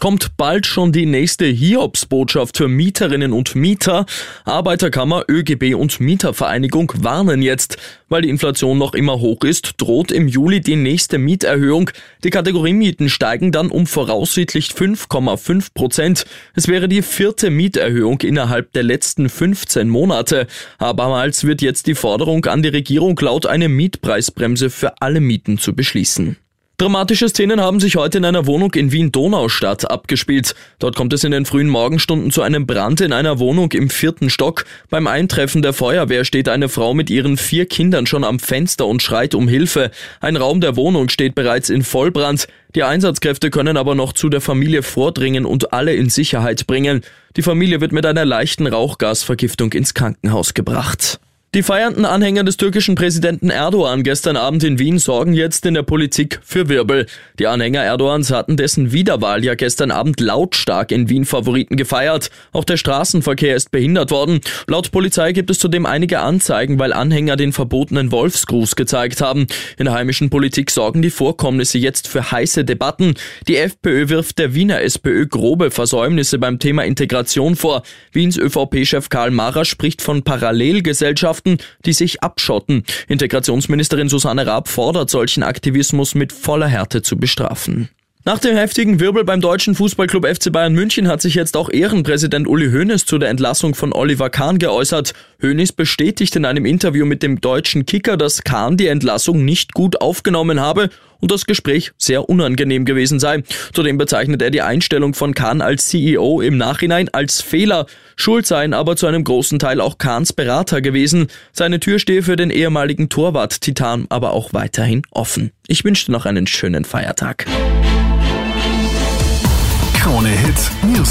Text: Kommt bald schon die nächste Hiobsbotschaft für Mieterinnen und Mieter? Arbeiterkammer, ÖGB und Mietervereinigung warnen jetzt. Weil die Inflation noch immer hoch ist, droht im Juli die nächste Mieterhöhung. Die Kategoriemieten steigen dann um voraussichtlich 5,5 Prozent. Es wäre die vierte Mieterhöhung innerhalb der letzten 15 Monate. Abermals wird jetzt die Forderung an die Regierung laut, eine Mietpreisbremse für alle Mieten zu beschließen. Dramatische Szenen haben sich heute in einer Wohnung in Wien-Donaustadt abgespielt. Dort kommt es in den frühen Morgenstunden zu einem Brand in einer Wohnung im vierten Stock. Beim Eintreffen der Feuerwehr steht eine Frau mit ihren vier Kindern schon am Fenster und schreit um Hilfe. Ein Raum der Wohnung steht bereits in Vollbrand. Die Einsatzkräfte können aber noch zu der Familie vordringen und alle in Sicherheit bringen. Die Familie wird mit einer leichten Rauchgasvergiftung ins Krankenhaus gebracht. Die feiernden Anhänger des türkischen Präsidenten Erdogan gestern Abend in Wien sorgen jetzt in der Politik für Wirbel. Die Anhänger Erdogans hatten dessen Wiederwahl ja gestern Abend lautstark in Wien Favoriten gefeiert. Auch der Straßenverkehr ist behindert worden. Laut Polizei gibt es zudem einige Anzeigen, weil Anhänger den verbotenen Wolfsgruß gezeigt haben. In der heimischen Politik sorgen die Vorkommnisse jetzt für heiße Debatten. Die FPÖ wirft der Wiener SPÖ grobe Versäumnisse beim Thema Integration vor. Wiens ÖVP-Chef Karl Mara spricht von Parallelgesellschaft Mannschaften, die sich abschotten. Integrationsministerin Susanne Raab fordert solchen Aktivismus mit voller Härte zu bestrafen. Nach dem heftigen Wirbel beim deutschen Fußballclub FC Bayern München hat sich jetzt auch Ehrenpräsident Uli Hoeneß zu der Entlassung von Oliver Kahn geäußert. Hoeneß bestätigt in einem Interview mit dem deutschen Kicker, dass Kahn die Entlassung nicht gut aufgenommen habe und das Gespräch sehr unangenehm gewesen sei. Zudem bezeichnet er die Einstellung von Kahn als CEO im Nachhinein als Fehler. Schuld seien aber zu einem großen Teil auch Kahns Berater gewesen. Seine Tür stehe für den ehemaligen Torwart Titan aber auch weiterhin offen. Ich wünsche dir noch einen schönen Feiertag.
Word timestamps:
Kommt 0.00 0.36
bald 0.36 0.64
schon 0.64 0.92
die 0.92 1.06
nächste 1.06 1.46
Hiobsbotschaft 1.46 2.56
für 2.56 2.68
Mieterinnen 2.68 3.32
und 3.32 3.56
Mieter? 3.56 4.06
Arbeiterkammer, 4.44 5.24
ÖGB 5.28 5.74
und 5.74 5.98
Mietervereinigung 5.98 6.92
warnen 6.98 7.42
jetzt. 7.42 7.78
Weil 8.08 8.22
die 8.22 8.28
Inflation 8.28 8.78
noch 8.78 8.94
immer 8.94 9.18
hoch 9.18 9.42
ist, 9.42 9.72
droht 9.78 10.12
im 10.12 10.28
Juli 10.28 10.60
die 10.60 10.76
nächste 10.76 11.18
Mieterhöhung. 11.18 11.90
Die 12.22 12.30
Kategoriemieten 12.30 13.08
steigen 13.08 13.50
dann 13.50 13.70
um 13.72 13.88
voraussichtlich 13.88 14.68
5,5 14.68 15.74
Prozent. 15.74 16.26
Es 16.54 16.68
wäre 16.68 16.88
die 16.88 17.02
vierte 17.02 17.50
Mieterhöhung 17.50 18.20
innerhalb 18.20 18.72
der 18.74 18.84
letzten 18.84 19.28
15 19.28 19.88
Monate. 19.88 20.46
Abermals 20.78 21.42
wird 21.42 21.60
jetzt 21.60 21.88
die 21.88 21.96
Forderung 21.96 22.44
an 22.44 22.62
die 22.62 22.68
Regierung 22.68 23.18
laut, 23.20 23.46
eine 23.46 23.68
Mietpreisbremse 23.68 24.70
für 24.70 25.02
alle 25.02 25.20
Mieten 25.20 25.58
zu 25.58 25.74
beschließen. 25.74 26.36
Dramatische 26.80 27.28
Szenen 27.28 27.60
haben 27.60 27.80
sich 27.80 27.96
heute 27.96 28.18
in 28.18 28.24
einer 28.24 28.46
Wohnung 28.46 28.72
in 28.74 28.92
Wien-Donaustadt 28.92 29.90
abgespielt. 29.90 30.54
Dort 30.78 30.94
kommt 30.94 31.12
es 31.12 31.24
in 31.24 31.32
den 31.32 31.44
frühen 31.44 31.68
Morgenstunden 31.68 32.30
zu 32.30 32.40
einem 32.40 32.68
Brand 32.68 33.00
in 33.00 33.12
einer 33.12 33.40
Wohnung 33.40 33.72
im 33.72 33.90
vierten 33.90 34.30
Stock. 34.30 34.64
Beim 34.88 35.08
Eintreffen 35.08 35.60
der 35.60 35.72
Feuerwehr 35.72 36.24
steht 36.24 36.48
eine 36.48 36.68
Frau 36.68 36.94
mit 36.94 37.10
ihren 37.10 37.36
vier 37.36 37.66
Kindern 37.66 38.06
schon 38.06 38.22
am 38.22 38.38
Fenster 38.38 38.86
und 38.86 39.02
schreit 39.02 39.34
um 39.34 39.48
Hilfe. 39.48 39.90
Ein 40.20 40.36
Raum 40.36 40.60
der 40.60 40.76
Wohnung 40.76 41.08
steht 41.08 41.34
bereits 41.34 41.68
in 41.68 41.82
Vollbrand. 41.82 42.46
Die 42.76 42.84
Einsatzkräfte 42.84 43.50
können 43.50 43.76
aber 43.76 43.96
noch 43.96 44.12
zu 44.12 44.28
der 44.28 44.40
Familie 44.40 44.84
vordringen 44.84 45.46
und 45.46 45.72
alle 45.72 45.96
in 45.96 46.10
Sicherheit 46.10 46.68
bringen. 46.68 47.00
Die 47.36 47.42
Familie 47.42 47.80
wird 47.80 47.90
mit 47.90 48.06
einer 48.06 48.24
leichten 48.24 48.68
Rauchgasvergiftung 48.68 49.72
ins 49.72 49.94
Krankenhaus 49.94 50.54
gebracht. 50.54 51.18
Die 51.54 51.62
feiernden 51.62 52.04
Anhänger 52.04 52.44
des 52.44 52.58
türkischen 52.58 52.94
Präsidenten 52.94 53.48
Erdogan 53.48 54.02
gestern 54.02 54.36
Abend 54.36 54.62
in 54.64 54.78
Wien 54.78 54.98
sorgen 54.98 55.32
jetzt 55.32 55.64
in 55.64 55.72
der 55.72 55.82
Politik 55.82 56.40
für 56.44 56.68
Wirbel. 56.68 57.06
Die 57.38 57.46
Anhänger 57.46 57.82
Erdogans 57.82 58.30
hatten 58.30 58.58
dessen 58.58 58.92
Wiederwahl 58.92 59.42
ja 59.42 59.54
gestern 59.54 59.90
Abend 59.90 60.20
lautstark 60.20 60.92
in 60.92 61.08
Wien 61.08 61.24
Favoriten 61.24 61.78
gefeiert. 61.78 62.28
Auch 62.52 62.64
der 62.64 62.76
Straßenverkehr 62.76 63.56
ist 63.56 63.70
behindert 63.70 64.10
worden. 64.10 64.40
Laut 64.66 64.90
Polizei 64.90 65.32
gibt 65.32 65.48
es 65.48 65.58
zudem 65.58 65.86
einige 65.86 66.18
Anzeigen, 66.18 66.78
weil 66.78 66.92
Anhänger 66.92 67.36
den 67.36 67.54
verbotenen 67.54 68.12
Wolfsgruß 68.12 68.76
gezeigt 68.76 69.22
haben. 69.22 69.46
In 69.78 69.86
der 69.86 69.94
heimischen 69.94 70.28
Politik 70.28 70.70
sorgen 70.70 71.00
die 71.00 71.08
Vorkommnisse 71.08 71.78
jetzt 71.78 72.08
für 72.08 72.30
heiße 72.30 72.66
Debatten. 72.66 73.14
Die 73.48 73.56
FPÖ 73.56 74.10
wirft 74.10 74.38
der 74.38 74.52
Wiener 74.52 74.82
SPÖ 74.82 75.26
grobe 75.26 75.70
Versäumnisse 75.70 76.38
beim 76.38 76.58
Thema 76.58 76.84
Integration 76.84 77.56
vor. 77.56 77.84
Wiens 78.12 78.36
ÖVP-Chef 78.36 79.08
Karl 79.08 79.30
Mara 79.30 79.64
spricht 79.64 80.02
von 80.02 80.24
Parallelgesellschaft 80.24 81.37
Mannschaften, 81.38 81.58
die 81.84 81.92
sich 81.92 82.22
abschotten. 82.22 82.84
Integrationsministerin 83.08 84.08
Susanne 84.08 84.46
Raab 84.46 84.68
fordert 84.68 85.10
solchen 85.10 85.42
Aktivismus 85.42 86.14
mit 86.14 86.32
voller 86.32 86.68
Härte 86.68 87.02
zu 87.02 87.16
bestrafen. 87.16 87.88
Nach 88.28 88.38
dem 88.38 88.54
heftigen 88.54 89.00
Wirbel 89.00 89.24
beim 89.24 89.40
deutschen 89.40 89.74
Fußballclub 89.74 90.26
FC 90.26 90.52
Bayern 90.52 90.74
München 90.74 91.08
hat 91.08 91.22
sich 91.22 91.34
jetzt 91.34 91.56
auch 91.56 91.70
Ehrenpräsident 91.70 92.46
Uli 92.46 92.70
Hoeneß 92.70 93.06
zu 93.06 93.16
der 93.16 93.30
Entlassung 93.30 93.74
von 93.74 93.94
Oliver 93.94 94.28
Kahn 94.28 94.58
geäußert. 94.58 95.14
Hoeneß 95.40 95.72
bestätigt 95.72 96.36
in 96.36 96.44
einem 96.44 96.66
Interview 96.66 97.06
mit 97.06 97.22
dem 97.22 97.40
deutschen 97.40 97.86
Kicker, 97.86 98.18
dass 98.18 98.44
Kahn 98.44 98.76
die 98.76 98.88
Entlassung 98.88 99.46
nicht 99.46 99.72
gut 99.72 100.02
aufgenommen 100.02 100.60
habe 100.60 100.90
und 101.20 101.30
das 101.30 101.46
Gespräch 101.46 101.92
sehr 101.96 102.28
unangenehm 102.28 102.84
gewesen 102.84 103.18
sei. 103.18 103.44
Zudem 103.72 103.96
bezeichnet 103.96 104.42
er 104.42 104.50
die 104.50 104.60
Einstellung 104.60 105.14
von 105.14 105.34
Kahn 105.34 105.62
als 105.62 105.86
CEO 105.86 106.42
im 106.42 106.58
Nachhinein 106.58 107.08
als 107.08 107.40
Fehler. 107.40 107.86
Schuld 108.14 108.44
seien 108.44 108.74
aber 108.74 108.96
zu 108.96 109.06
einem 109.06 109.24
großen 109.24 109.58
Teil 109.58 109.80
auch 109.80 109.96
Kahns 109.96 110.34
Berater 110.34 110.82
gewesen. 110.82 111.28
Seine 111.54 111.80
Tür 111.80 111.98
stehe 111.98 112.22
für 112.22 112.36
den 112.36 112.50
ehemaligen 112.50 113.08
Torwart 113.08 113.62
Titan 113.62 114.04
aber 114.10 114.34
auch 114.34 114.52
weiterhin 114.52 115.00
offen. 115.12 115.50
Ich 115.66 115.82
wünsche 115.82 116.04
dir 116.04 116.12
noch 116.12 116.26
einen 116.26 116.46
schönen 116.46 116.84
Feiertag. 116.84 117.46